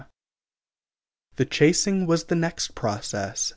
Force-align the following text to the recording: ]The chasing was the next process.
]The 1.37 1.45
chasing 1.45 2.07
was 2.07 2.23
the 2.23 2.33
next 2.35 2.73
process. 2.73 3.49